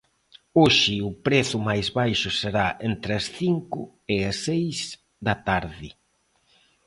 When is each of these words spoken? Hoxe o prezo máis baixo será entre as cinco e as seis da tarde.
Hoxe 0.59 0.95
o 1.09 1.11
prezo 1.25 1.57
máis 1.69 1.87
baixo 1.99 2.29
será 2.41 2.67
entre 2.89 3.11
as 3.19 3.25
cinco 3.39 3.81
e 4.15 4.17
as 4.29 4.37
seis 4.45 4.77
da 5.25 5.35
tarde. 5.47 5.89